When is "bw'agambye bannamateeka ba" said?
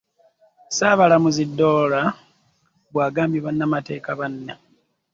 2.91-4.17